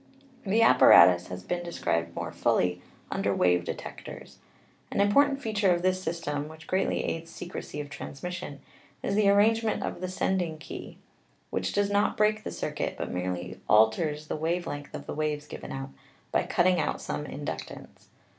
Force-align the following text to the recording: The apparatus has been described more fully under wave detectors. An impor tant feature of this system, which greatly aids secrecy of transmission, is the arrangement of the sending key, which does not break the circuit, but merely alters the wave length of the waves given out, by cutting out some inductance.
The 0.47 0.63
apparatus 0.63 1.27
has 1.27 1.43
been 1.43 1.63
described 1.63 2.15
more 2.15 2.31
fully 2.31 2.81
under 3.11 3.35
wave 3.35 3.63
detectors. 3.63 4.39
An 4.89 4.97
impor 4.97 5.27
tant 5.27 5.39
feature 5.43 5.71
of 5.75 5.83
this 5.83 6.01
system, 6.01 6.47
which 6.47 6.65
greatly 6.65 7.03
aids 7.03 7.29
secrecy 7.29 7.79
of 7.79 7.87
transmission, 7.91 8.61
is 9.03 9.13
the 9.13 9.29
arrangement 9.29 9.83
of 9.83 10.01
the 10.01 10.07
sending 10.07 10.57
key, 10.57 10.97
which 11.51 11.71
does 11.71 11.91
not 11.91 12.17
break 12.17 12.41
the 12.43 12.49
circuit, 12.49 12.95
but 12.97 13.11
merely 13.11 13.59
alters 13.67 14.25
the 14.25 14.35
wave 14.35 14.65
length 14.65 14.95
of 14.95 15.05
the 15.05 15.13
waves 15.13 15.45
given 15.45 15.71
out, 15.71 15.91
by 16.31 16.47
cutting 16.47 16.79
out 16.79 16.99
some 16.99 17.25
inductance. 17.25 18.07